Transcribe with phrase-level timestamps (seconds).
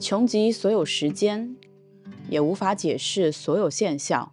[0.00, 1.56] 穷极所有时间，
[2.28, 4.32] 也无法解释所有现象。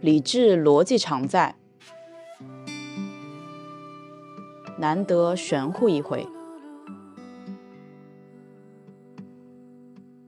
[0.00, 1.54] 理智逻辑常在，
[4.78, 6.26] 难得玄乎一回。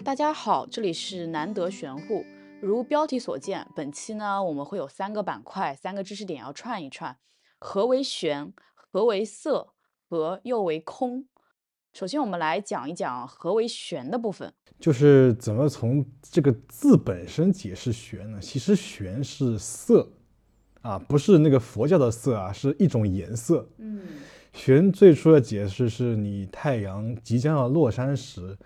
[0.05, 2.25] 大家好，这里是难得玄乎。
[2.61, 7.19] 如标题所见，本期呢我们会有三个板块，三个知识点要串一串。
[7.59, 8.53] 何为玄？
[8.75, 9.75] 何为色？
[10.09, 11.27] 何又为空？
[11.93, 18.39] 首先，我们来讲一讲何为玄的部分，就是怎么从这个字本身解释玄呢？
[18.41, 20.09] 其实玄是色
[20.81, 23.69] 啊，不是那个佛教的色啊，是一种颜色。
[23.77, 24.01] 嗯，
[24.55, 28.57] 玄最初的解释是你太阳即将要落山时。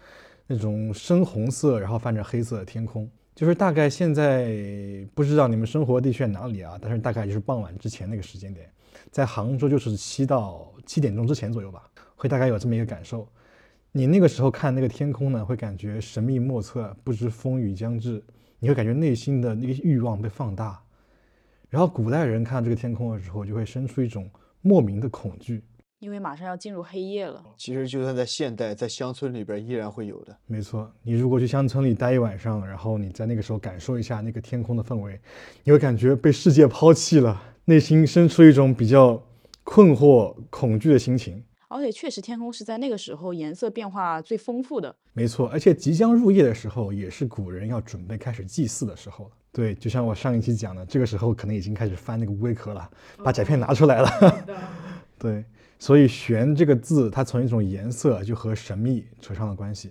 [0.48, 4.54] 那种深红色，然后泛着黑色的天空，就是大概现在
[5.14, 8.70] 不知道你们生活地区在哪里啊，但是大概就是傍晚之前那个时间点，
[9.10, 11.82] 在杭州就是七到七点钟之前左右吧，
[12.14, 13.27] 会大概有这么一个感受。
[13.91, 18.22] 你那个时候看那个天空呢，会感觉神秘莫测，不知风雨将至，
[18.58, 20.83] 你会感觉内心的那个欲望被放大。
[21.69, 24.30] 然后古代人看到这个天空的时候，就会生出一种
[24.61, 25.62] 莫名的恐惧。
[26.03, 27.41] 因为马上要进入黑夜了。
[27.56, 30.36] 其实就算在现代，在乡村里边依然会有的。
[30.47, 35.20] 没错，你如果去乡村里待一晚上，然后你在那个时候感受一下那个天空的氛围，
[35.62, 39.23] 你会感觉被世界抛弃了，内心生出一种比较
[39.62, 41.41] 困惑、恐惧的心情。
[41.69, 44.92] 而且确实，天空是在那个时候颜色变化最丰富的。
[45.12, 49.30] 没错，而且即将入夜的时候，也是古人要准备开始祭祀的时候了。
[49.53, 52.91] 对，就像我上一期讲的，这个时候可能已经开始翻那个乌龟壳了，
[53.23, 54.45] 把甲片拿出来了。
[55.17, 55.45] 对。
[55.83, 59.91] 所以“玄”这个字，它从一种颜色就和神秘扯上了关系。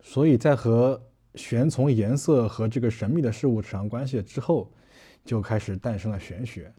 [0.00, 1.00] 所以在和
[1.36, 4.68] “玄”从颜色和这个神秘的事物扯上关系之后，
[5.24, 6.74] 就开始诞生了玄学。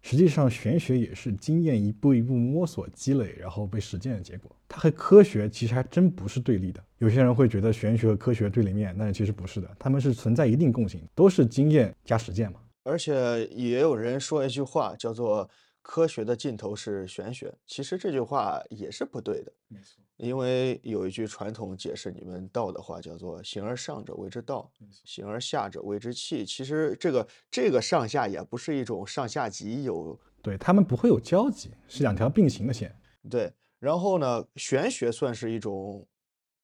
[0.00, 4.54] 实际上，玄学也是经验一步一步摸索积累，然后被实践的结果。
[4.68, 6.80] 它和科学其实还真不是对立的。
[6.98, 12.60] 有些人会觉得玄学和科学对立面，但是其实不是的，他们是存在一定共性，都是经验加实践嘛。
[12.84, 15.50] 而且也有人说一句话，叫做。
[15.82, 19.52] 科学的尽头是玄学，其实这句话也是不对的。
[19.66, 24.70] 没错，因为有一句传统解释你们道的话，叫做“形而上者谓之道，
[25.04, 26.46] 形而下者谓之器”。
[26.46, 32.96] 其实这个这个上下也不是一种上下级，有对他们不会有交集，是两条并行的线。
[33.28, 36.06] 对，然后呢，玄学算是一种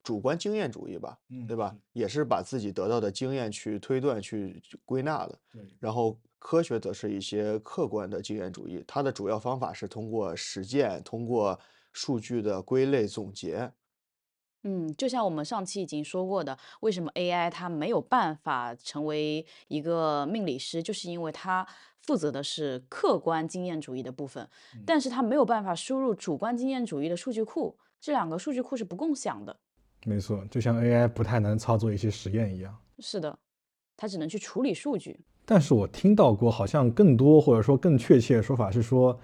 [0.04, 1.18] 主观经验主义吧，
[1.48, 1.76] 对吧？
[1.92, 5.38] 也是把自己得到的经验去推断、去归纳的。
[5.52, 6.16] 对，然后。
[6.38, 11.58] 科学则是一些客观的经验主义，它的主要方法是通过实践，通过
[11.92, 13.72] 数据的归类总结。
[14.62, 21.66] 嗯，就像我们上期已经说过的，为什么 AI 它没有办法成为一个命理师，就是因为它
[22.02, 24.48] 负责的是客观经验主义的部分，
[24.84, 29.56] 但是它没有办法输入主观经验主义的数据库，这两个数据库是不共享的。
[30.04, 32.76] 没错，就像 AI 不太能操作一些实验一样。
[32.98, 33.38] 是的，
[33.96, 35.20] 它只能去处理数据。
[35.50, 39.18] 但是我听到过，好像更多或者说更确切的说法是说，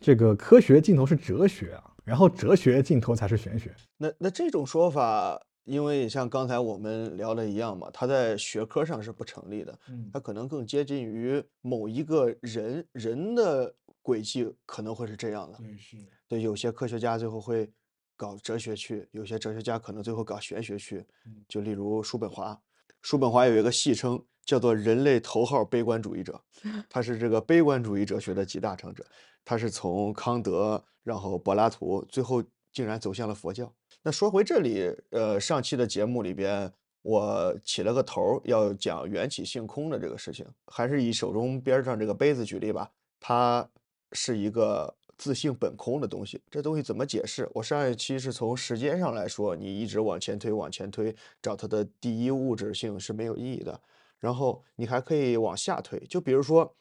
[0.00, 3.72] 这个科学尽头是哲学啊，然后哲学尽头才是玄学。
[3.96, 13.72] 那那这种说法，因为像刚才我们聊的一样嘛，它在学科上是不成立的，嗯，它可能更接近于某一个人人的
[14.02, 15.58] 轨迹可能会是这样的。
[15.58, 15.96] 对，是。
[16.26, 17.70] 对，有些科学家最后会
[18.16, 21.06] 搞哲学去，有些哲学家可能最后搞玄学去。
[21.46, 22.60] 就例如叔本华，
[23.00, 24.20] 叔本华有一个戏称。
[24.48, 26.40] 叫做人类头号悲观主义者，
[26.88, 29.04] 他是这个悲观主义哲学的集大成者。
[29.44, 32.42] 他是从康德，然后柏拉图，最后
[32.72, 33.70] 竟然走向了佛教。
[34.02, 36.72] 那说回这里，呃，上期的节目里边，
[37.02, 42.90] 我起了个头要讲缘起性空的这个事情，还是以手中边上这个杯子举例吧。
[43.20, 43.68] 它
[44.12, 47.46] 是一个自性本空的东西，这东西怎么解释？
[47.52, 53.78] 我上一期是从时间上来说，你一直往前推，往前推，找它的第一物质性是没有意义的。
[54.20, 56.74] 然后你还可以往下推，就比如说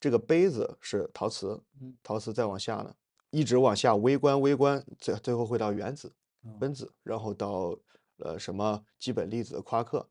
[0.00, 1.62] 这个杯子是陶瓷，
[2.02, 2.92] 陶瓷再往下呢，
[3.30, 6.12] 一直往下微观微观，最最后会到原子、
[6.58, 7.78] 分子，然后到
[8.18, 10.04] 呃什么基本粒子、夸克。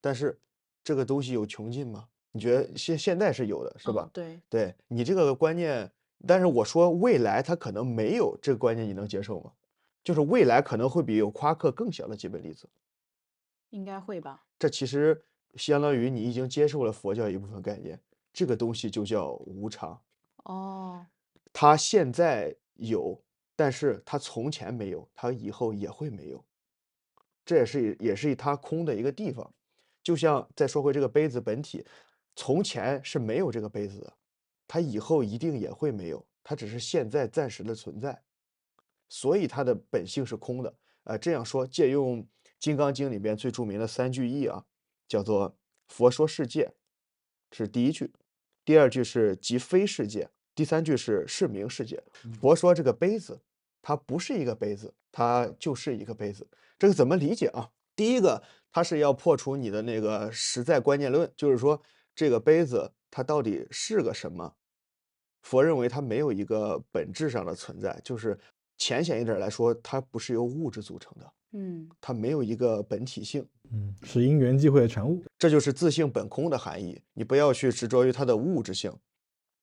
[0.00, 0.36] 但是
[0.82, 2.08] 这个东西有穷尽吗？
[2.32, 4.10] 你觉得现现在是有的，是吧？
[4.12, 5.88] 对，对你这个观念，
[6.26, 9.52] 但是我说未来它可能没有这个观念，你能接受吗？
[10.02, 12.68] 就是未来可能会比有夸克更小的基本粒子，
[13.70, 14.44] 应该会吧？
[14.58, 15.22] 这其实。
[15.56, 18.00] 相当于你已经接受了佛教一部分概念，
[18.32, 20.00] 这个东西就叫无常。
[20.44, 21.06] 哦，
[21.52, 23.20] 它现在有，
[23.54, 26.44] 但是它从前没有，它以后也会没有。
[27.44, 29.52] 这也是也是它空的一个地方。
[30.02, 31.84] 就像再说回这个杯子本体，
[32.36, 34.12] 从前是没有这个杯子的，
[34.68, 38.22] 它以后一定也会没有，它只是现在暂时的存在。
[39.08, 40.74] 所以它的本性是空的。
[41.04, 42.22] 呃，这样说，借用
[42.58, 44.64] 《金刚经》里边最著名的三句意啊，
[45.08, 45.56] 叫做
[45.88, 46.72] “佛说世界”，
[47.52, 48.06] 是第一句；
[48.64, 52.02] 第二句是“即非世界”，第三句是“是名世界”。
[52.40, 53.40] 佛说这个杯子，
[53.82, 56.48] 它不是一个杯子，它就是一个杯子。
[56.78, 57.70] 这个怎么理解啊？
[57.94, 61.80] 第一个，它是要破除你的那个实在观念论，就是说
[62.14, 64.54] 这个杯子它到底是个什么？
[65.42, 68.38] 佛认为它没有一个本质上的存在，就是
[68.76, 75.22] 浅显一点来说，它不是由物质组成的，嗯，它没有一个本体性，嗯，是因缘际会的产物。
[75.38, 77.00] 这就是自性本空的含义。
[77.14, 78.92] 你不要去执着于它的物质性。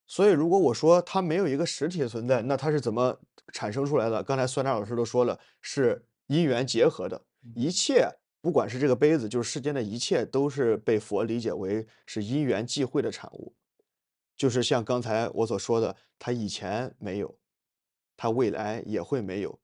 [0.06, 3.20] 所以，如果我说它没有一个实体的存在，那它是怎么
[3.54, 4.22] 产生出来的？
[4.24, 7.22] 刚才酸奶老师都说了，是因缘结合的。
[7.56, 8.10] 一切，
[8.42, 13.56] 不管是这个杯子，就是世间的一切，都是被佛理解为是因缘际会的产物。
[14.36, 17.38] 就是像刚才我所说的，它以前没有，
[18.18, 19.60] 它未来也会没有。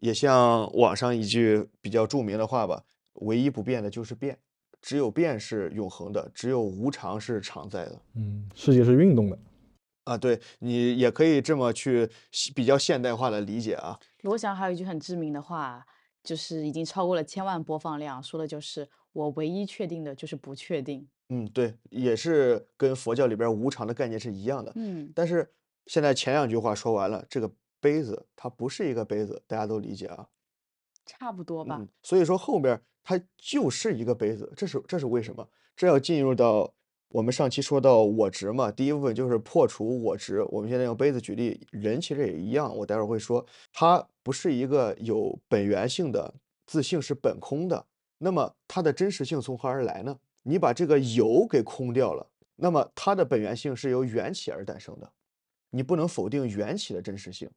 [0.00, 2.84] 也像网上一句比较著名的话吧
[3.26, 4.38] ：“唯一不变的就是变，
[4.80, 9.38] 只有变是永恒的，只有无常是常在的。”嗯，世界是运动的。
[10.04, 12.08] 啊，对你也可以这么去
[12.54, 13.98] 比较现代化的理解啊。
[14.22, 15.84] 罗翔还有一句很知名的话，
[16.22, 21.06] 就是已经超过了千万播放量，说的就是我唯一确定的就是不确定。
[21.28, 24.72] 嗯，对，也是跟佛教里边无常的概念是一样的。
[24.76, 25.52] 嗯，但是
[25.84, 30.28] 现在前两句话说完了，这个杯子它不是一个杯子，大家都理解啊。
[31.06, 31.76] 差不多吧。
[31.80, 35.48] 嗯，所以说后边它就是一个杯子，这是这是为什么？
[35.76, 36.74] 这要进入到。
[37.10, 40.42] 我们上期说到我执嘛，第一部分就是破除我执。
[40.50, 42.76] 我们现在用杯子举例，人其实也一样。
[42.76, 46.34] 我待会儿会说，它不是一个有本源性的
[46.66, 47.86] 自性，是本空的。
[48.18, 50.18] 那么它的真实性从何而来呢？
[50.42, 55.10] 你把这个有给空掉了，那么它的本源性是由缘起而诞生的。
[55.70, 57.50] 你不能否定缘起的真实性，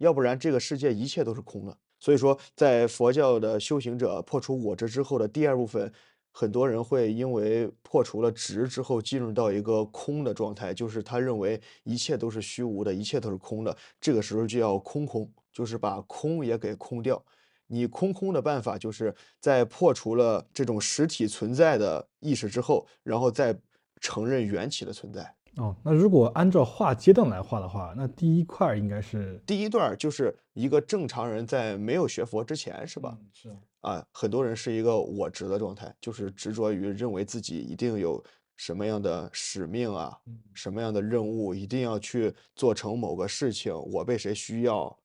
[0.00, 1.78] 要不然这个世界一切都是空的。
[1.98, 5.90] 所以说，在佛教的修行者破除我执之后的第二部分。
[6.32, 13.76] 很多人会因为破除了执之后，进入到一个空的状态，就是他认为一切都是虚无的，一切都是空的。
[14.00, 17.20] 这个时候就要空空，就是把空也给空掉。
[17.66, 23.58] 你空空的办法，就是在破除了这种实体存在的意识之后，然后再
[24.00, 25.34] 承认缘起的存在。
[25.56, 33.18] 哦，那如果按照画阶段来画的话，那第一块应该是第一段，就是一个正常人在没有学佛之前，是吧？
[33.32, 38.22] 是啊，很多人是一个我执的状态，就是执着于认为自己一定有
[38.56, 40.16] 什么样的使命啊，
[40.54, 43.74] 什么样的任务，一定要去做成某个事情。
[43.74, 44.96] 我被谁需要，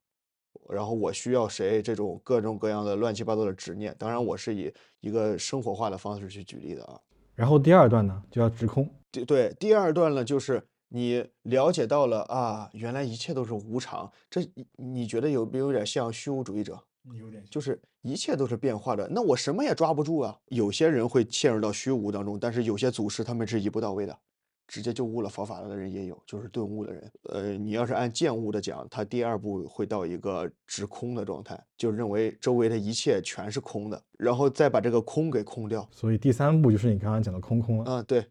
[0.69, 3.95] 然后我需要谁，这种各种各样的乱七八糟的执念。
[3.97, 7.01] 当然，我是以一个生活化的方式去举例的啊。
[7.35, 8.89] 然后第二段呢，就要直空。
[9.11, 14.11] 对对，第二段呢，就是你了解到了啊，原来一切都是无常。
[14.29, 14.41] 这
[14.77, 16.81] 你觉得有没有点像虚无主义者？
[17.19, 20.37] 有点，就是一切都是变化的，那我什么也抓不住啊。
[20.47, 24.17] 有些人会陷入到虚无当中，但是有些祖师他们是一步到位的。
[24.67, 27.11] 直接就悟了佛法的人也有，就是顿悟的人。
[27.29, 35.87] 呃，你要是按见悟的讲，他第二步会到一个直空的状态，就认为周围的一切全是空的，然后再把这个空给空掉。
[35.91, 37.83] 所以第三步就是你刚刚讲的空空了。
[37.87, 38.25] 嗯，对。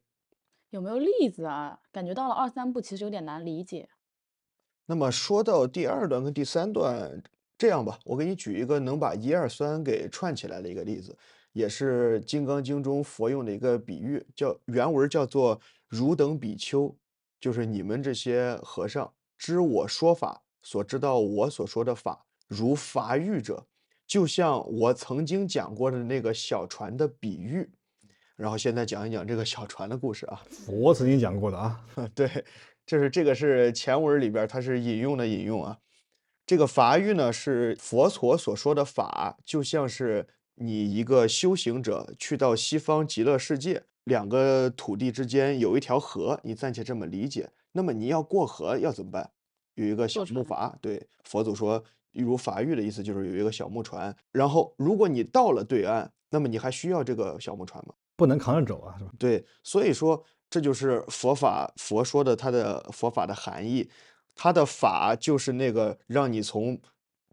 [0.70, 1.78] 有没有例子啊？
[1.92, 3.88] 感觉到了二三步其实有点难理解。
[4.86, 7.22] 那么说到第二段跟第三段，
[7.56, 11.17] 这样吧，我给你举一个能把一二三给串起来的一个例子。
[11.53, 15.60] 也是《金刚经》中佛用的一个比喻，叫原文叫做
[15.94, 16.94] “汝等比丘”，
[17.39, 23.67] 就是你们这些和尚知我说法，所知道我所说的法，如法喻者，
[24.06, 27.70] 就像我曾经讲过的那个小船的比喻。
[28.36, 30.43] 然后现在讲一讲这个小船的故事啊。
[30.51, 31.84] 佛曾经讲过的啊，
[32.15, 32.44] 对，
[32.84, 35.79] 就是这个是前文里边它是引用的引用啊。
[36.44, 40.27] 这个法喻呢是佛陀所说的法，就像是。
[40.56, 47.51] 你一个修行者去到西方极乐世界，两个土地之间有一条河，你暂且这么理解。
[47.73, 49.31] 那么你要过河要怎么办？
[49.75, 50.73] 有一个小木筏。
[50.81, 51.82] 对，佛祖说，
[52.13, 54.15] 如法喻的意思就是有一个小木船。
[54.32, 57.94] 然后如果你到了对岸，那么你还需要这个小木船吗？
[58.17, 59.11] 不能扛着走啊，是吧？
[59.19, 63.91] 对，所以说这就是佛法，佛说的它的佛法的含义，
[64.34, 66.81] 它的法就是那个让你从。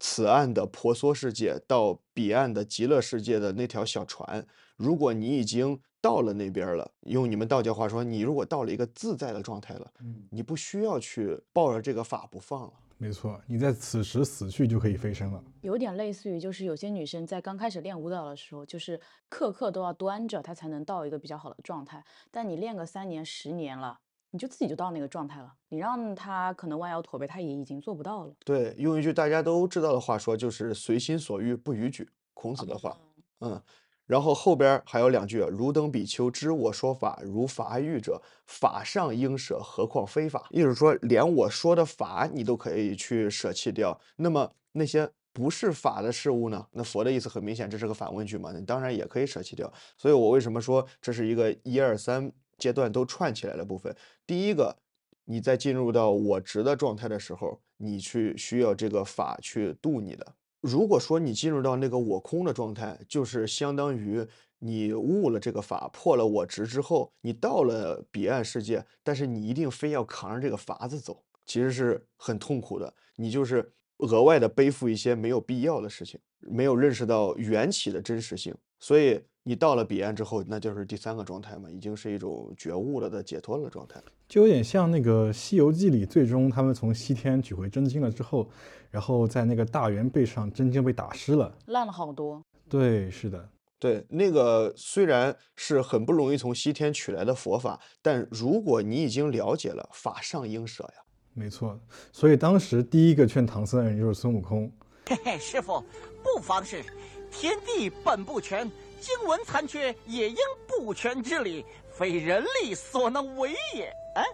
[0.04, 4.44] 此岸的婆娑世界到彼岸的极乐世界的那条小船，
[4.82, 12.72] 如果你已经到了那边了，用你们道教话说，你如果到了一个自在的状态了，嗯，你不需要去抱着这个法不放了。
[12.98, 15.42] 没错，你在此时死去就可以飞升了。
[15.60, 22.04] 有点类似于，就是有些女生在刚开始练舞蹈的时候，就是刻刻都要端着，她才能到一个比较好的状态。
[22.30, 23.98] 但你练个三年、十年了，
[24.30, 25.52] 你就自己就到那个状态了。
[25.68, 28.34] 你让她可能弯腰驼背，她也已经做不到了。
[28.44, 32.96] 对，用一句大家都知道的话说，就是随心所欲不逾矩，孔子的话。
[33.40, 33.60] 嗯，
[34.06, 40.46] 然后后边还有两句：如登比丘，知我说法，如法欲者，法上应舍，何况非法？
[40.50, 46.66] 意思说，连我说的法你都可以去舍弃掉，那么那些不是法的事物呢？
[46.72, 48.52] 那佛的意思很明显，这是个反问句嘛？
[48.52, 49.72] 你当然也可以舍弃掉。
[49.96, 53.96] 所以我为什么说这是一个一二三阶段都串起来的部分？
[54.26, 54.76] 第一个，
[55.24, 60.34] 你在进入到我执的状态的时候，你去需要这个法去度你的。
[60.62, 64.24] 如果说你进入到那个我空的状态，就是相当于
[64.60, 72.94] 你悟了这个法，破了我执之后，你到了彼岸世界，但是你一定非要扛着这个法子走，其实是很痛苦的。
[73.16, 84.00] 你就是额外的背负一些没有必要的事情，没有认识到缘起的真实性，所以你到了彼岸之后，那就是第三个状态嘛，已经是一种觉悟了的解脱了的状态。
[84.28, 88.48] 就有点像那个《西游记》里，最终他们从西天取回真经了之后。
[88.90, 92.44] 然后在那个大圆背上，真经被打湿了，烂了好多。
[92.68, 101.02] 对，是的，对，那个虽然是很不容易从西天取来的佛法，但如果你已经了解了，法上应舍呀。
[101.32, 101.80] 没错，
[102.12, 104.70] 所以当时第一个劝唐僧的人就是孙悟空。
[105.06, 105.82] 嘿嘿，师傅，
[106.22, 106.84] 不妨事，
[107.30, 108.70] 天地本不全，
[109.02, 110.36] 经文残缺，也应
[110.68, 113.92] 不全之理，非人力所能为也。
[114.14, 114.24] 哎。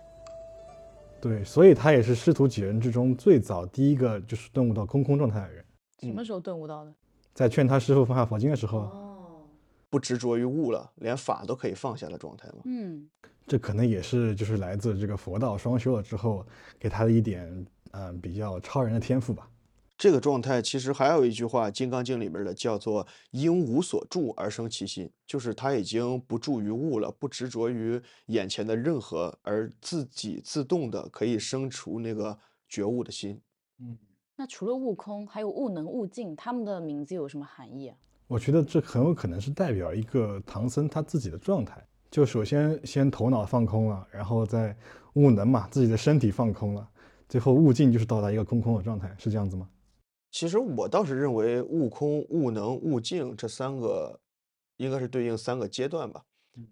[1.20, 5.64] 对，所以他也是师徒几人之中最早第一个就是顿悟到空空状态的人。
[6.00, 6.94] 什么时候顿悟到的？
[7.34, 8.80] 在劝他师傅放下佛经的时候。
[8.80, 9.48] 哦，
[9.88, 12.58] 不执着于物了，连法都可以放下的状态嘛。
[12.66, 13.08] 嗯，
[13.46, 16.46] 这可能也是就是来自这个佛道双修了之后
[16.78, 19.48] 给他的一点嗯比较超人的天赋吧。
[19.98, 32.38] 这个状态其实还有一句话，《金刚经》里面的叫做“因无所住而生其心”，就是他已经不住于物了，不执着于眼前的任何，而自己自动的可以生出那个
[32.68, 33.40] 觉悟的心。
[33.80, 33.98] 嗯，
[34.36, 37.96] 那除了悟空，还有悟能、悟净，他们的名字有什么含义啊？
[38.28, 44.76] 我觉得这很有可能是代表一个唐僧他自己的状态，就首先先头脑放空了，然后再
[45.14, 46.88] 悟能嘛，自己的身体放空了，
[47.28, 49.68] 最后悟净就是到达一个空空的状态，是这样子吗？
[50.30, 54.20] 其实我倒是认为悟空、悟能、悟净这三个
[54.76, 56.24] 应该是对应三个阶段吧。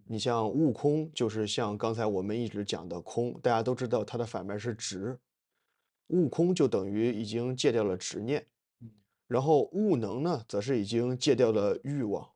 [0.07, 5.19] 你像悟空，就是像刚才我们一直讲的空，大家都知道它的反面是执，
[6.09, 8.47] 悟空就等于已经戒掉了执念。
[9.29, 12.29] 然后悟能呢，则是已经戒掉了欲望，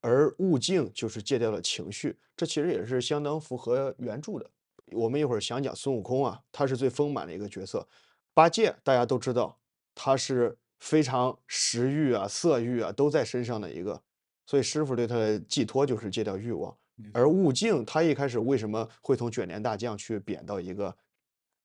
[0.00, 2.18] 而悟净就是戒掉了情绪。
[2.36, 4.50] 这其实也是相当符合原著的。
[4.92, 7.88] 我们一会儿想讲孙悟空啊，他是最丰满的一个角色。
[8.34, 9.58] 八戒大家都知道。
[9.94, 14.02] 他是非常食欲啊、色欲啊都在身上的一个，
[14.46, 16.76] 所以师傅对他的寄托就是戒掉欲望。
[17.12, 20.94] 而悟净他一开始为什么会从卷帘大将去贬到一个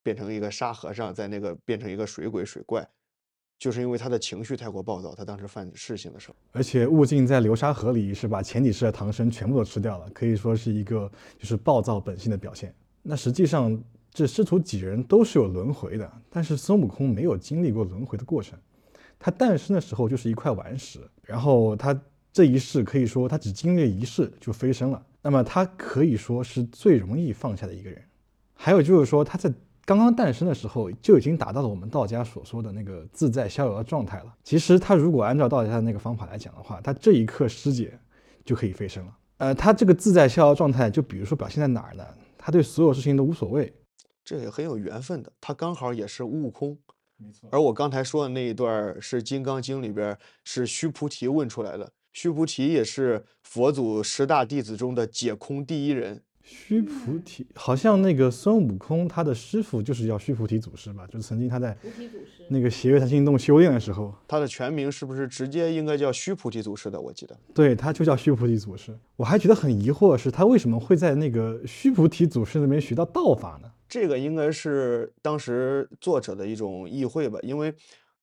[0.03, 2.87] 变成一个沙和尚，在那个变成一个水鬼水怪，
[3.59, 6.35] 就是因为他的情绪太过暴躁，他当时犯事情的时候。
[6.51, 12.73] 而且悟净在流沙河里是把前几世的唐僧全部都吃掉了，可以说是一个就是暴躁本性的表现。
[13.01, 13.81] 那实际上。
[14.17, 18.57] 这师徒几人都是有轮回的，但是孙悟空没有经历过轮回的过程。
[19.19, 21.95] 他诞生的时候就是一块顽石，然后他
[22.33, 25.05] 这一世可以说他只经历了一世就飞升了。
[25.21, 28.01] 那么他可以说是最容易放下的一个人。
[28.55, 29.53] 还有就是说他在
[29.85, 34.33] 刚刚诞生的时候就已经达到了我们道家所说的那个自在逍遥的状态了。
[34.43, 37.99] 其实他如果按照道家的那个方法来讲的话，他这一刻师姐
[38.43, 39.15] 就可以飞升了。
[39.37, 42.03] 呃，他这个自在逍遥状态，就比如说表现在哪儿呢？
[42.35, 43.71] 他对所有事情都无所谓。
[44.27, 46.77] 这也很有缘分的，他刚好也是悟空，
[47.15, 47.47] 没错。
[47.49, 56.21] 而我刚才说的那一段是《金刚经》里边是须菩提问出来的，须菩提也是佛祖十大弟子中的解空第一人。
[56.43, 61.07] 须菩提好像那个孙悟空他的师傅就是叫须菩提祖师吧？
[61.07, 61.77] 就是曾经他在
[62.49, 66.99] 那个邪月禅心洞修炼的时候，他的全名是不是直接应该叫须菩提祖师的？
[66.99, 68.93] 我记得，对，他就叫须菩提祖师。
[69.15, 73.71] 我还觉得很疑惑是，他为什么会在那个须菩提祖师那边学到道法呢？
[73.87, 77.73] 这个应该是当时作者的一种意会吧，因为。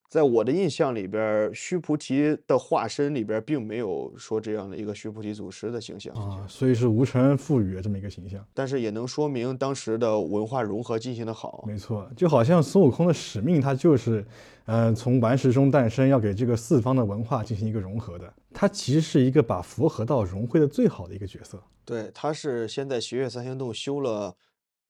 [0.06, 8.46] 在我的印象里边，须菩提的化身里边并没有说这样的一个须菩提祖师的形象啊，所以是无尘赋予这么一个形象。
[8.54, 11.64] 但是也能说明当时的文化融合进行的好。
[11.66, 14.24] 没错，就好像孙悟空的使命，他就是，
[14.66, 18.32] 嗯，从顽石中诞生，要给这个四方的文化进行一个融合的。
[18.52, 21.60] 他其实是一个把佛和道融汇的最好的一个角色。
[21.84, 24.36] 对，他是先在斜月三星洞修了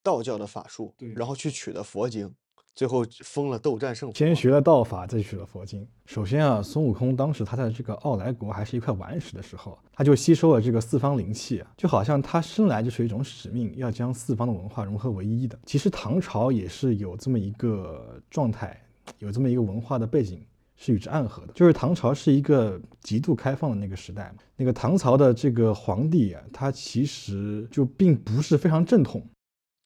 [0.05, 2.31] 道教的法术，然后去取的佛经。
[2.75, 4.15] 最后封了斗战胜佛。
[4.17, 5.87] 先学了道法，再取了佛经。
[6.05, 15.57] 首先啊，孙悟空当时他在这个傲来国还是一块顽石的时候，他就吸收了这个四方灵气啊，就好像他生来就是一种使命，要将四方的文化融合为一的。
[15.65, 18.77] 其实唐朝也是有这么一个状态，
[19.19, 20.45] 有这么一个文化的背景
[20.75, 21.53] 是与之暗合的。
[21.53, 29.25] 就是唐朝是一个极度开放的那个时代嘛，那个唐朝的这个皇帝啊，他其实就并不是非常正统。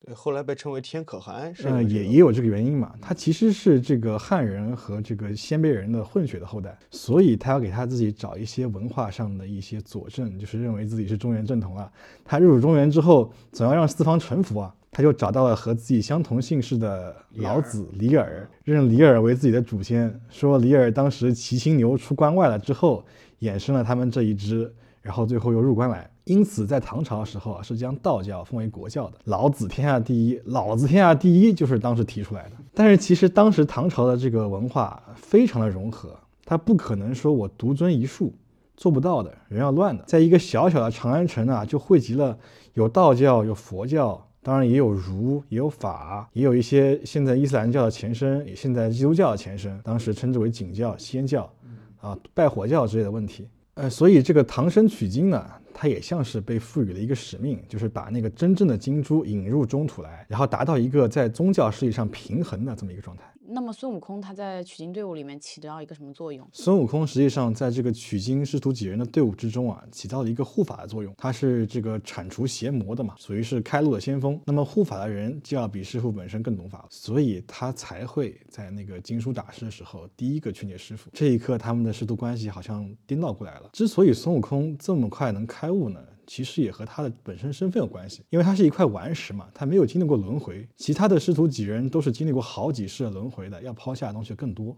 [0.06, 2.94] 对，后来被称为天可汗，是呃，也也有这个原因嘛。
[3.02, 11.92] 他其实是这个汉人和这个鲜卑人的混血的后代，所以他要给他自己找一些文化上的一些佐证，就是认为自己是中原正统啊。
[12.24, 23.06] 他入主中原之后，总要让四方臣服啊，他就找到了和自己相同姓氏的老子李耳，认李耳为自己的祖先，说李耳当时骑青牛出关外了之后，
[23.42, 26.10] 衍生了他们这一支，然后最后又入关来。
[26.26, 29.18] 因此，在唐朝的时候啊，是将道教封为国教的。
[29.24, 32.52] 老子天下第一，老子天下第一就是当时提出来的。
[32.74, 36.16] 但是其实当时唐朝的这个文化非常的融合，
[36.46, 38.32] 它不可能说我独尊一术，
[38.78, 40.04] 做不到的，人要乱的。
[40.06, 42.38] 在一个小小的长安城啊，就汇集了
[42.76, 51.52] 有道教、有佛教，当然也有儒、也有法，也有一些现在伊斯兰教的前身，也现在基督教的前身，当时称之为景教、仙教，
[52.00, 53.48] 啊，拜火教之类的问题。
[53.80, 63.24] 呃，所以这个唐僧取经呢，它也像是被赋予了一个使命，就是把那个真正的金珠引入中土来，然后达到一个在宗教事业上平衡的这么一个状态。
[63.52, 66.48] 那么孙悟空他在取经队伍里面起到一个什么作用？
[66.54, 71.14] 孙悟空实际上在这个取经师徒几人的队伍之中啊，起到了一个护法的作用。
[71.18, 74.40] 他是这个铲除邪魔的嘛，属于是开路的先锋。
[74.46, 81.10] 那么护法的人就要比师傅本身更懂法，所以他才会在那个经书打师的时候第一个劝诫师傅。
[81.14, 83.70] 这一刻，他们的师徒关系好像颠倒过来了。
[83.74, 86.00] 之所以孙悟空这么快能开悟呢？
[86.30, 94.78] 其实也和他的本身身份有关系，因为他是一块顽石嘛，他没有经历过轮回，其他的师徒几人都是经历过好几世的轮回的，要抛下的东西更多。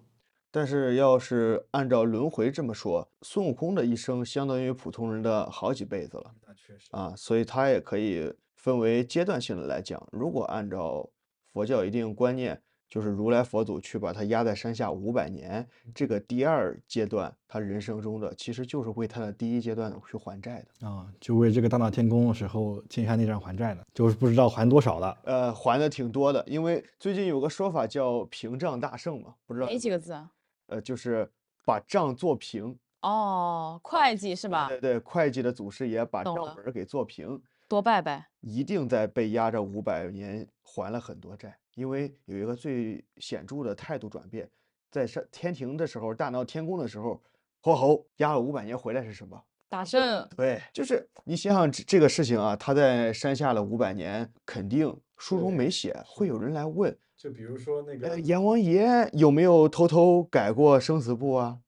[0.50, 10.02] 但是要是按照轮回这么说，孙悟空的一生相当于普通人的好几辈子了那确实啊，所以他也可以分为阶段性的来讲。
[10.14, 11.10] 如果按照
[11.52, 20.86] 佛教一定观念，就是如来佛祖去把他压在山下五百年，这个第二阶段他人生中的其实就是为他的第一阶段去还债的。
[20.86, 25.18] 啊，就为这个大闹天宫的时候欠下那账还债的，就是不知道还多少了。
[25.24, 30.30] 呃，还的挺多的，因为最近有个说法叫平账大圣嘛，不知道哪几个字啊？
[30.68, 31.32] 呃，就是
[31.64, 32.78] 把账做平。
[33.04, 34.68] 哦，会计是吧？
[34.68, 38.28] 对对，会计的祖师爷把账本给做平，多拜拜。
[38.42, 44.50] 一定在被压着五百年还了很多债，因为有一个最显著的态度转变，
[44.90, 47.22] 在上天庭的时候，大闹天宫的时候，
[47.62, 49.42] 泼猴压了五百年回来是什么？
[49.70, 61.60] 打胜，对，就是你想想这这个事情啊，他在山下了五百年，肯定书中没写，会有人来问，就比如说那呃，阎王爷有没有偷偷改过生死簿啊？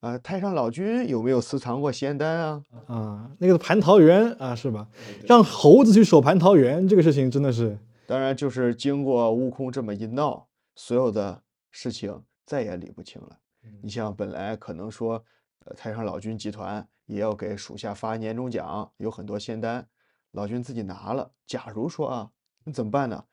[0.00, 2.62] 啊，太上老君有没有私藏过仙丹啊？
[2.86, 4.86] 啊，那个蟠桃园啊，是吧？
[5.26, 7.78] 让猴子去守蟠桃园，这个事情真的是
[8.12, 13.38] 当然，就是经过悟空这么一闹，所有的事情再也理不清了。
[13.80, 15.24] 你像本来可能说，
[15.64, 19.88] 呃，太上老君集团也要给属下发年终奖，有很多仙丹，
[20.32, 21.32] 老君自己拿了。
[21.46, 22.30] 假如说啊，
[22.64, 23.24] 那怎么办呢？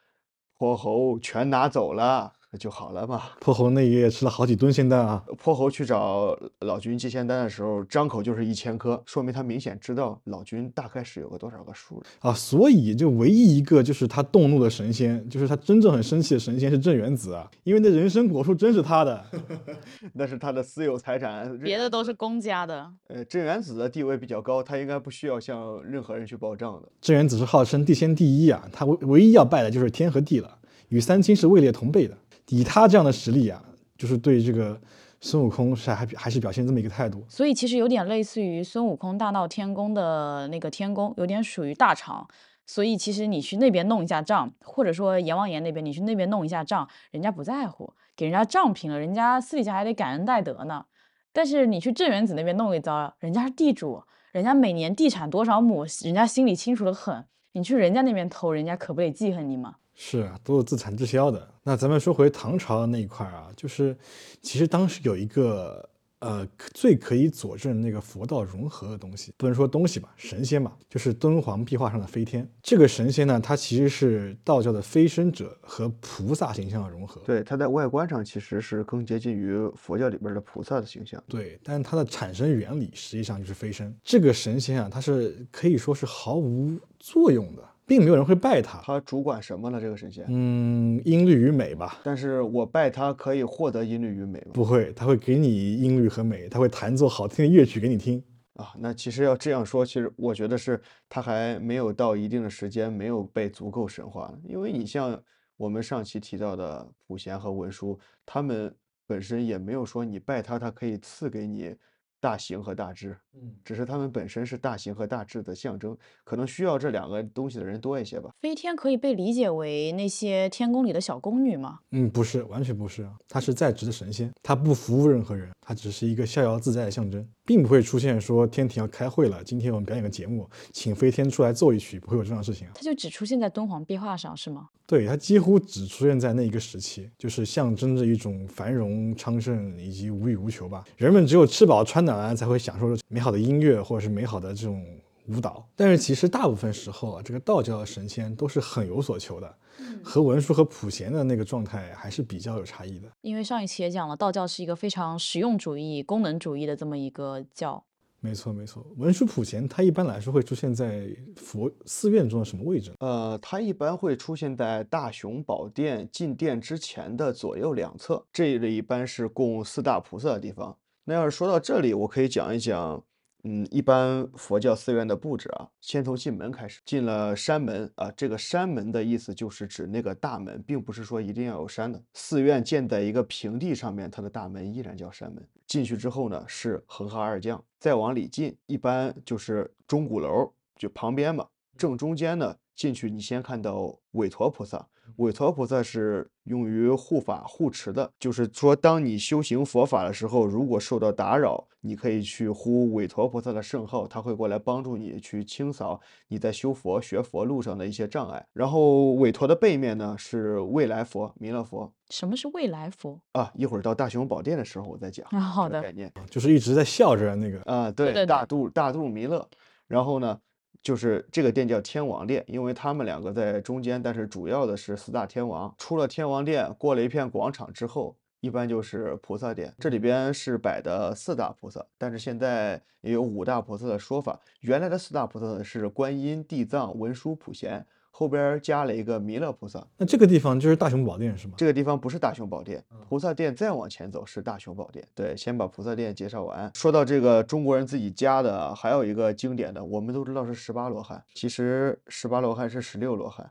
[0.54, 3.24] 泼猴全拿走了，那就好了嘛。
[3.40, 5.24] 泼猴那一夜吃了好几吨仙丹啊。
[5.38, 12.06] 泼猴去找老君借仙丹的时候，张口就是一千颗，说明他明显知道老君大概是有个多少个数的。
[12.20, 19.26] 啊，所以就唯一一个就是他动怒的神仙，就是他真正很生气的神仙是镇元子啊，因为那人参果树真是他的。
[20.14, 22.92] 那是他的私有财产，别的都是公家的。
[23.08, 26.90] 呃，镇元子的地位比较高，他应该不需要向任何人去报账的。
[27.02, 30.58] 镇元子是号称地仙第一啊，他唯唯一要拜的就是天和地了，
[30.88, 32.18] 与三清是位列同辈的。
[32.50, 33.64] 以他这样的实力啊，
[33.98, 34.80] 就是对这个
[35.22, 37.24] 孙悟空是还还是表现这么一个态度。
[37.30, 42.28] 所以其实有点类似于孙悟空大闹天宫的那个天宫，有点属于大厂。
[42.66, 50.86] 所以其实你去那边弄一下账，或者说阎王爷那边你去那边弄一下账，人家不在乎，给人家账平了，人家私底下还得感恩戴德呢。
[51.34, 57.26] 但是你去镇元子那边弄一遭，人家是地主，人家每年地产多少亩，人家心里清楚的很。
[57.54, 59.76] 你去人家那边偷，人家可不得记恨你吗？
[60.02, 61.46] 是啊，都是自产自销的。
[61.64, 63.96] 那咱们说回唐朝的那一块儿啊，就是
[64.42, 65.88] 其实当时有一个
[66.20, 72.50] 呃最可以佐证那个佛道融合的东西，不能说东西吧，神仙吧，就是敦煌壁画上的飞天。
[72.64, 77.22] 这个神仙呢，它其实是道教的飞升者和菩萨形象的融合。
[77.26, 81.22] 对，它在外观上其实是更接近于佛教里边的菩萨的形象。
[81.28, 83.94] 对，但是它的产生原理实际上就是飞升。
[84.02, 87.64] 这个神仙啊，它是可以说是毫无作用的。
[87.90, 88.80] 并没有人会拜他。
[88.84, 89.82] 他主管什么呢？
[89.82, 90.24] 这个神仙？
[90.30, 92.00] 嗯，音律与美吧。
[92.04, 94.52] 但是我拜他可以获得音律与美吗？
[94.54, 98.24] 不会，他会给你音律和美，他会弹奏好听的乐曲给你听。
[98.54, 104.32] 啊，那其实要这样说，其实我觉得是他还没有到一定的时间，没有被足够神化。
[104.44, 105.20] 因为你像
[105.58, 108.72] 我们上期提到的普贤和文殊，他们
[109.08, 111.76] 本身也没有说你拜他，他可以赐给你。
[112.20, 118.30] 大行和大智，嗯，只是他们本身是大行和大智的象征，可能需要这两个东西的人多一些吧。
[118.42, 121.80] 飞天可以被理解为那些天宫里的小宫女吗？
[121.92, 132.74] 嗯，不是，完全不是啊，他是在职的神仙，她不服务任何人，她只是一个逍遥自在的象征，并不会出现说天庭要开会了，今天我们表演个节目，请飞天出来奏一曲，不会有这样的事情啊。
[132.76, 134.70] 他就只出现在敦煌壁画上是吗？
[134.86, 140.84] 对，它几乎只出现在那一个时期，就是象征着一种繁荣昌盛以及无欲无求吧。
[140.96, 142.20] 人们只有吃饱穿暖。
[142.36, 144.86] 才会享受美好的音乐或者是美好的这种
[145.30, 149.56] 舞蹈，但是其实大部分时候啊，这个道教的神仙都是很有所求的，
[150.04, 153.08] 和文殊和普贤的那个状态还是比较有差异的。
[153.22, 157.84] 因为上一期也讲了，道教是一个非常实用主义、功能主义的这么一个教。
[158.22, 162.92] 没错没错，文殊普贤它一般来说会出现在佛寺院中的什么位置？
[163.00, 170.76] 呃，它一般会出现在大雄宝殿进殿之前的左右两侧，这里一般是供四大菩萨的地方。
[171.06, 173.02] 那要是说到这里，我可以讲一讲，
[173.44, 182.04] 嗯，一般佛教寺院的布置啊，先从进门开始，进了山门啊，这个山门的意思就是指那个大门，并不是说一定要有山的。
[182.14, 185.48] 寺院建在一个平地上面，它的大门依然叫山门。
[185.66, 191.48] 进去之后呢，是横哈二将，再往里进，一般就是钟鼓楼就旁边嘛，
[191.78, 194.86] 正中间呢，进去你先看到韦陀菩萨。
[195.18, 208.46] 韦陀菩萨是用于护法护持的，就是说，当你修行佛法的时候，如果受到打扰，你可以去呼韦陀菩萨的圣号，他会过来帮助你去清扫你在修佛学佛路上的一些障碍。
[208.54, 211.92] 然后韦陀的背面呢是未来佛弥勒佛。
[212.10, 213.52] 什么是未来佛啊？
[213.56, 215.26] 一会儿到大雄宝殿的时候我再讲。
[215.40, 219.48] 好的概念就是一直在笑着那个啊，对，大肚大肚弥勒。
[219.88, 220.40] 然后呢？
[220.82, 225.74] 就是这个殿叫天王殿，因为他们两个在中间，但是主要的是四大天王。
[225.78, 229.74] 出了天王殿，过了一片广场之后，一般就是菩萨殿。
[229.80, 234.40] 这里边是摆的四大菩萨，但是现在也有五大菩萨的说法。
[234.62, 237.86] 原来的四大菩萨是观音、地藏、文殊、普贤。
[238.20, 241.54] 后边加了一个弥勒菩萨，那这个地方就是大雄宝殿是吗？
[241.56, 245.08] 这个地方不是大雄宝殿，菩萨殿再往前走是大雄宝殿。
[245.16, 246.70] 对，先把菩萨殿介绍完。
[246.76, 253.50] 说到这个中国人自己加的，还有一个经典的，我们都知道是十八罗汉，其实十八罗汉是十六罗汉，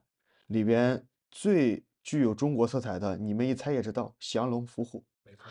[0.49, 5.03] 里边最具有中国色彩的，你们一猜也知道，降龙伏虎，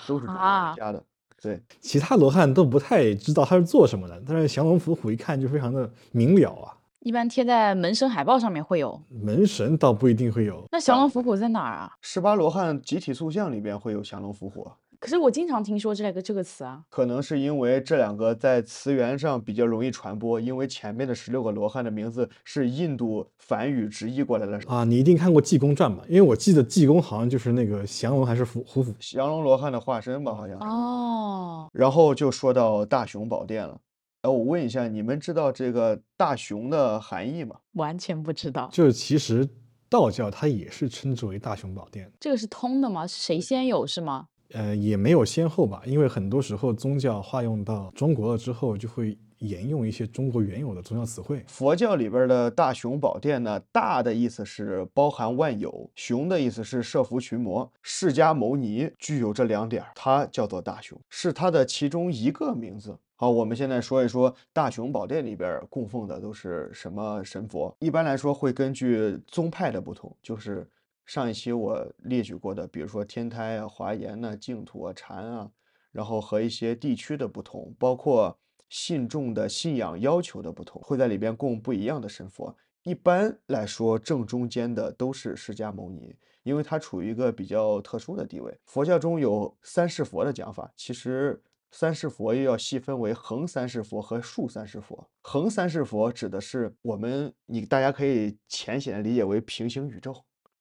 [0.08, 1.04] 都是中国人加的。
[1.42, 6.77] 对，其他罗汉都不太知道他是做什么的，但是降龙伏虎一看就非常的明了啊。
[7.02, 10.66] 一般贴在门神海报上面会有，门神倒不一定会有。
[10.72, 11.92] 那降龙伏虎在哪儿啊？
[12.02, 14.68] 十八罗汉集体塑像里边会有降龙伏虎。
[15.00, 24.84] 可是我经常听说这个这个词啊，可能是因为这两个在词源上比较容易传播，因为前面的十六个罗汉的名字是印度梵语直译过来的啊。
[24.84, 26.04] 你一定看过《济公传》吧？
[26.10, 28.84] 因为我记得济公好像就是那个降龙还是虎虎？
[29.00, 30.58] 降龙罗汉的化身吧，好像。
[30.58, 31.70] 哦。
[31.72, 33.78] 然后就说到大雄宝殿了。
[34.22, 37.58] 哎，我问一下，你们知道这个大雄的含义吗？
[37.74, 38.70] 完全不知道。
[38.72, 39.48] 就是其实
[39.90, 43.06] 道教它也是称之为大雄宝殿，这个是通的吗？
[43.06, 44.28] 谁先有是吗？
[44.52, 51.44] 呃，也没有先后吧，因为很多时候宗教化用到中国了之后，就会沿用一些中国原有的宗教词汇。
[51.48, 57.72] 佛教里边的大雄宝殿呢，大的意思是包含万有，雄的意思是摄伏群魔。
[57.82, 62.98] 释迦牟尼具有这两点，它叫做大雄，是它的其中一个名字。
[63.16, 67.76] 好，我们现在说一说大雄宝殿里边供奉的都是什么神佛。
[67.80, 70.70] 一般来说会根据宗派的不同，就是
[71.06, 75.50] 上一期我列举过的，比如说天台啊、华严呐、净土啊、禅啊，
[75.92, 78.38] 然后和一些地区的不同，包括
[78.70, 82.56] 信众的信仰要求的不同，会在里边供不一样的神佛。
[82.84, 88.58] 一般来说，正中间的都是释迦牟尼，因为它处于一个比较特殊的地位。
[88.66, 91.42] 佛教中有三世佛的讲法，其实。
[91.70, 95.06] 三世佛又要细分为横三世佛和竖三世佛。
[95.22, 100.16] 横三世佛指的是我们，你大家可以浅显的理解为平行宇宙。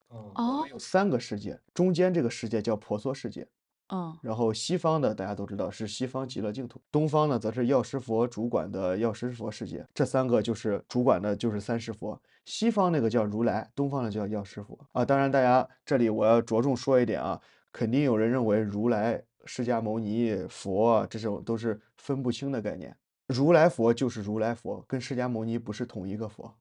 [0.09, 3.47] 哦，有三个世界，中间这个世界叫婆娑世界。
[3.88, 9.87] 嗯，然后西方的大家都知道是西方极乐净土，东方呢则是药师佛主管的药师佛世界。
[9.94, 12.20] 这三个就是主管的就是三世佛。
[12.44, 15.05] 西方那个叫如来，东方的叫药师佛啊。
[15.05, 17.40] 当然，大家这里我要着重说一点啊，
[17.72, 19.22] 肯定有人认为如来。
[19.49, 22.96] 释迦牟尼佛这种都是分不清的概念，
[23.29, 26.53] 如来佛就是如来佛，跟释迦牟尼不是同一个佛，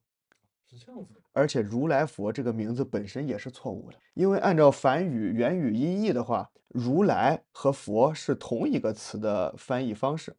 [0.64, 10.34] 是这样子而且如来佛这个名字本身也是错误的，因为按照梵语原语音译的话，如来和佛是同一个词的翻译方式，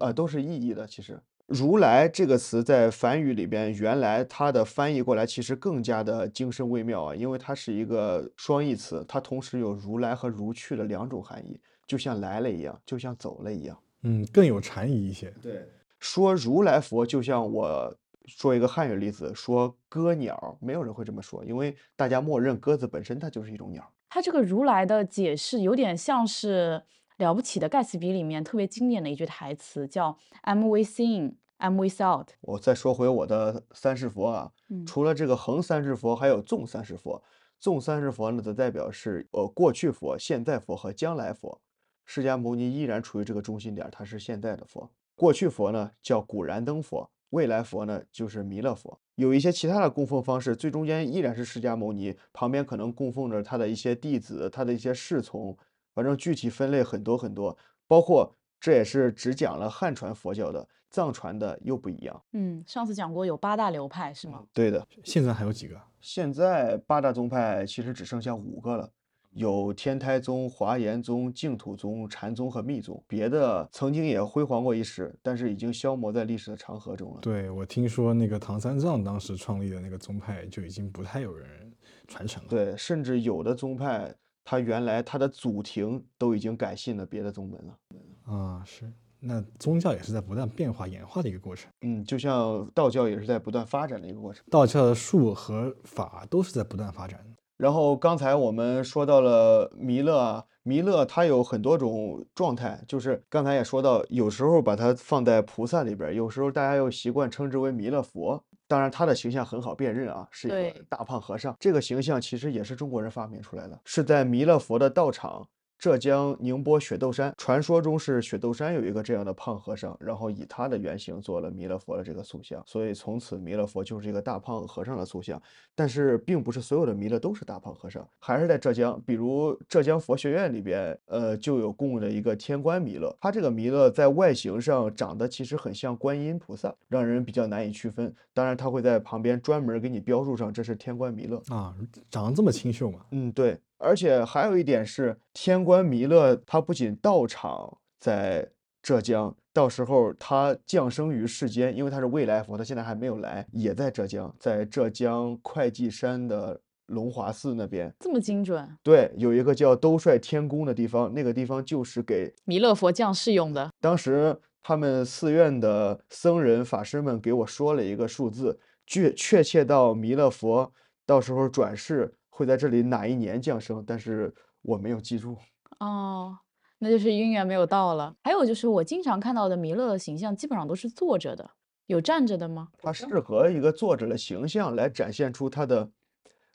[0.00, 0.84] 呃，都是意译的。
[0.88, 13.78] 其实，如来这个词在梵语里边，原来它的翻译过来其实更加的精深微妙啊，因为它是一个双义词，它同时有如来和如去的两种含义，就像来了一样，就像走了一样。
[14.02, 15.32] 嗯，更有禅意一些。
[15.40, 15.64] 对，
[16.00, 17.96] 说如来佛就像我。
[18.30, 23.92] 说一个汉语例子，说鸽鸟，没有人会这么说，因为大家默认鸽子本身它就是一种鸟。
[24.08, 26.82] 它这个如来的解释有点像是
[27.18, 32.28] 了不起的盖茨比里面特别经典的一句台词，叫 "I'm within, I'm without"。
[32.40, 34.52] 我再说回我的三世佛啊，
[34.86, 37.22] 除了这个横三世佛，还有纵三世佛。
[37.58, 41.60] 纵三世佛呢，则代表是呃过去佛、现在佛和将来佛。
[42.06, 44.90] 释迦牟尼依然处于这个中心点，他是现在的佛。
[45.14, 47.10] 过去佛呢，叫古燃灯佛。
[47.30, 49.00] 未来佛呢，就是弥勒佛。
[49.16, 55.56] 有一些其他的供奉方式，最中间依然是释迦牟尼，旁边可能供奉着他的一些弟子，他的一些侍从。
[55.92, 62.22] 反正具体分类很多很多，包括这也是只讲了汉传佛教的，藏传的又不一样。
[62.32, 64.44] 嗯，上次讲过有八大流派是吗？
[64.54, 64.86] 对的。
[65.02, 65.78] 现在还有几个？
[66.00, 68.90] 现在八大宗派其实只剩下五个了。
[69.30, 77.20] 有天台宗、华严宗、净土宗、禅宗和密宗，别的曾经也辉煌过一时，但是已经消磨在历史的长河中了。
[77.20, 81.72] 对我听说，那个唐三藏当时创立的那个宗派就已经不太有人
[82.08, 82.48] 传承了。
[82.48, 84.12] 对，甚至有的宗派，
[84.44, 88.34] 他原来他的祖庭都已经改信了别的宗门了。
[88.34, 91.70] 啊，是，那宗教也是在不断变化演化的一个过程。
[91.82, 94.44] 嗯，就像道教也是在不断发展的一个过程。
[94.50, 97.36] 道教的术和法都是在不断发展的。
[97.60, 108.42] 然后刚才我们说到了弥勒啊，弥勒他有很多种状态，就是刚才也说到，有时候把它放在菩萨里边，有时候大家又习惯称之为弥勒佛。
[108.66, 111.54] 当然，他的形象很好辨认啊，是一个大胖和尚。
[111.60, 115.46] 这个形象其实也是中国人发明出来的，是在弥勒佛的道场。
[115.80, 125.40] 浙江宁波雪窦山，传说中是雪窦山有一个这样的胖和尚，然后以他的原型做了弥勒佛的这个塑像，所以从此弥勒佛就是一个大胖和尚的塑像。
[125.74, 138.14] 但是并不是所有的弥勒都是大胖和尚，还是在浙江，比如浙江佛学院里边，呃，就有供的一个天官弥勒，他这个弥勒在外形上长得其实很像观音菩萨，让人比较难以区分。
[138.34, 141.74] 当然，他会在旁边专门给你标注上这是天官弥勒啊，
[142.10, 143.00] 长得这么清秀吗？
[143.12, 143.58] 嗯，对。
[143.80, 148.46] 而且还有一点是，天官弥勒他不仅道场在
[148.82, 157.90] 浙江，到时候他降生于世间，因为他是未来佛，他现在还没有来，也在浙江，在浙江会稽山的龙华寺那边。
[158.00, 158.68] 这么精准？
[158.82, 163.70] 对，有一个叫兜率天宫的地方，那个地方就是给弥勒佛降世用的。
[163.80, 170.70] 当时他们寺院的僧人法师们给我说了一个数字，确确切到弥勒佛
[171.06, 172.14] 到时候转世。
[172.40, 173.84] 会在这里哪一年降生？
[173.86, 175.36] 但是我没有记住
[175.78, 176.38] 哦，
[176.78, 178.16] 那就是姻缘没有到了。
[178.22, 181.50] 还有就是我经常看到的弥勒的形象，基本上都是坐着的，
[181.84, 182.68] 有站着的吗？
[182.78, 185.90] 它适合一个坐着的形象来展现出它的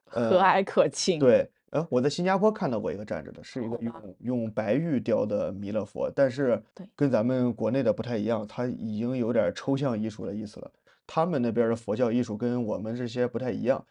[0.06, 1.20] 和蔼可亲。
[1.20, 6.60] 对，呃，我在新加坡看到过一个站着的，是一个用用白玉雕的弥勒佛，但是
[6.96, 10.72] 跟咱们国内的不太一样，它已经有点抽象艺术的意思了。
[11.06, 13.86] 他们那边的佛教艺术跟我们这些不太一样。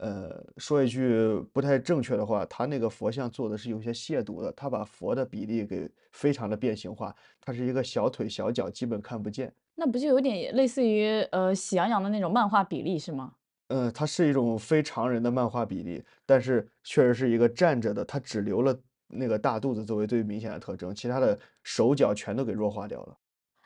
[0.00, 13.34] 呃，说一句不太正确的话，他那个佛像做的是有些亵渎的，他把佛的比例给非常的变形化，他是一个小腿小脚基本看不见，那不就有点类似于呃喜羊羊的那种漫画比例是吗？
[13.68, 18.74] 呃，它是一种非常人的漫画比例，但是确实是一个站着的，它只留了
[19.08, 23.18] 那个大肚子作为最明显的特征，其他的手脚全都给弱化掉了。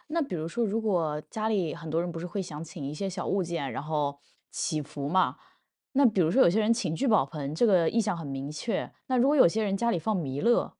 [0.08, 4.18] 那比如说，如果家里很多人不是会想请一些小物件，然后
[4.50, 5.36] 祈福嘛？
[5.96, 8.90] 那比如说，有些人请聚宝盆，这个意向很明确。
[9.06, 10.74] 那如果有些人家里放弥勒，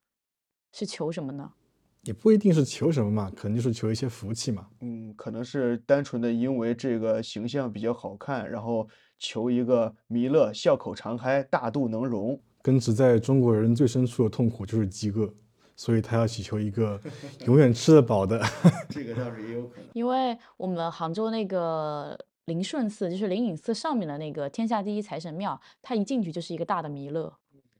[0.73, 1.53] 是求什么呢？
[2.01, 4.67] 也不一定是求什么嘛，可能就是求一些福气嘛。
[4.81, 8.85] 嗯，可能是单纯的因为这个形象比较好看，然后
[9.17, 12.37] 求一个弥勒笑口常开、大肚能容。
[12.61, 15.33] 根植在中国人最深处的痛苦就是饥饿，
[15.77, 16.99] 所以他要祈求一个
[17.45, 18.43] 永远吃得饱的。
[18.89, 22.19] 这个倒是也有可能，因为我们杭州那个。
[22.45, 27.33] 灵顺寺就是灵隐寺上面的那个天下第一财神庙，它一进去就是一个大的弥勒，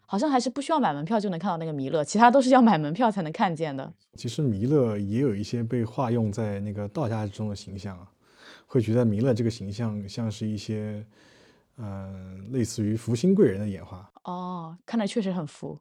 [0.07, 3.93] 好像还是不需要买门票就能看到那个弥勒，其他都是要买门票才能看见的。
[4.15, 8.11] 其实弥勒也有一些被化用在那个道家中的形象啊，
[8.65, 11.05] 会觉得弥勒这个形象像是一些，
[11.77, 14.11] 嗯，类似于福星贵人的演化。
[14.23, 15.79] 哦，看来确实很福。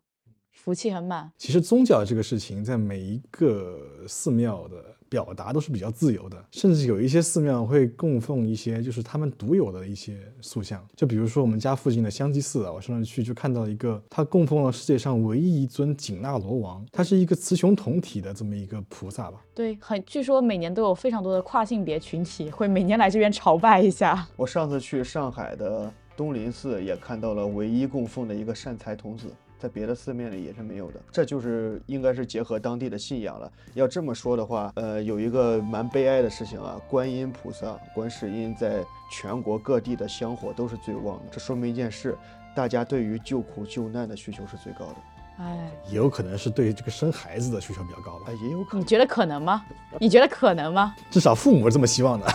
[0.55, 1.31] 福气很满。
[1.37, 4.77] 其实宗教这个事情，在每一个寺庙的
[5.09, 10.83] 表达都是比较自由的，甚至有一些寺庙会供奉一些就是他们独有的一些塑像。
[10.97, 19.45] 就比如说我们家附近的香积寺啊，我上次去就看到一个，它供奉了世界上唯一一尊紧那罗王，它是一个雌雄同体的这么一个菩萨吧。
[19.55, 24.27] 对，很据说每年都有非常多的跨性别群体会每年来这边朝拜一下。
[24.37, 29.27] 我上次去上海的东林寺也看到了唯一供奉的一个善财童子。
[29.65, 33.51] 在别的寺庙里也是没有的，这就是应该是结合当地的信仰了。
[33.73, 42.15] 要这么说的话，呃，有一个蛮悲哀的事情啊，观音菩萨、观世音在全国各地的香火都是最旺的，这说明一件事，
[42.55, 44.97] 大家对于救苦救难的需求是最高的。
[45.39, 48.27] 哎，也有可能是对这个生孩子的需求比较高吧。
[48.29, 48.83] 哎，也有可能。
[48.83, 49.65] 你觉得可能吗？
[49.99, 50.95] 你觉得可能吗？
[51.11, 52.27] 至少父母是这么希望的。